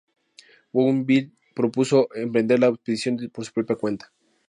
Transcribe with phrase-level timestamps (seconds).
[0.73, 4.11] Bougainville propuso emprender la expedición por su propia cuenta.